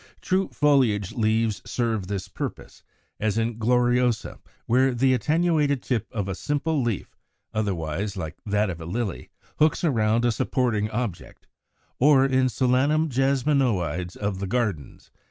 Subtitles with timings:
[0.19, 2.81] True foliage leaves serve this purpose;
[3.19, 7.15] as in Gloriosa, where the attenuated tip of a simple leaf
[7.53, 9.29] (otherwise like that of a Lily)
[9.59, 11.45] hooks around a supporting object;
[11.99, 15.19] or in Solanum jasminoides of the gardens (Fig.